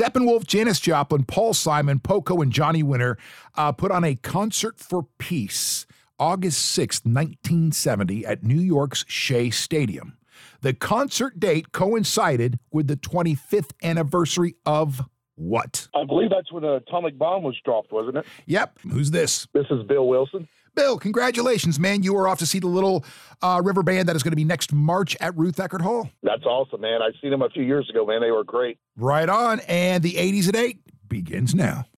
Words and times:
Steppenwolf, 0.00 0.46
Janis 0.46 0.80
Joplin, 0.80 1.24
Paul 1.24 1.52
Simon, 1.52 1.98
Poco, 2.00 2.40
and 2.40 2.50
Johnny 2.50 2.82
Winter 2.82 3.18
uh, 3.54 3.70
put 3.70 3.90
on 3.90 4.02
a 4.02 4.14
concert 4.14 4.80
for 4.80 5.08
peace 5.18 5.84
August 6.18 6.64
6, 6.70 7.04
1970, 7.04 8.24
at 8.24 8.42
New 8.42 8.58
York's 8.58 9.04
Shea 9.08 9.50
Stadium. 9.50 10.16
The 10.62 10.72
concert 10.72 11.38
date 11.38 11.72
coincided 11.72 12.58
with 12.72 12.86
the 12.86 12.96
25th 12.96 13.72
anniversary 13.82 14.54
of 14.64 15.02
what? 15.40 15.88
I 15.94 16.04
believe 16.04 16.30
that's 16.30 16.52
when 16.52 16.62
the 16.62 16.74
atomic 16.74 17.16
bomb 17.16 17.42
was 17.42 17.56
dropped, 17.64 17.92
wasn't 17.92 18.18
it? 18.18 18.26
Yep. 18.46 18.78
Who's 18.90 19.10
this? 19.10 19.46
This 19.54 19.66
is 19.70 19.82
Bill 19.84 20.06
Wilson. 20.06 20.46
Bill, 20.74 20.98
congratulations, 20.98 21.80
man. 21.80 22.02
You 22.02 22.16
are 22.18 22.28
off 22.28 22.38
to 22.40 22.46
see 22.46 22.58
the 22.58 22.66
little 22.68 23.04
uh, 23.42 23.60
river 23.64 23.82
band 23.82 24.08
that 24.08 24.16
is 24.16 24.22
going 24.22 24.32
to 24.32 24.36
be 24.36 24.44
next 24.44 24.72
March 24.72 25.16
at 25.18 25.36
Ruth 25.36 25.56
Eckerd 25.56 25.80
Hall. 25.80 26.10
That's 26.22 26.44
awesome, 26.44 26.82
man. 26.82 27.00
I 27.02 27.10
seen 27.20 27.30
them 27.30 27.42
a 27.42 27.48
few 27.48 27.62
years 27.62 27.88
ago, 27.90 28.06
man. 28.06 28.20
They 28.20 28.30
were 28.30 28.44
great. 28.44 28.78
Right 28.96 29.28
on. 29.28 29.60
And 29.60 30.02
the 30.02 30.14
80s 30.14 30.48
at 30.48 30.56
8 30.56 30.78
begins 31.08 31.54
now. 31.54 31.86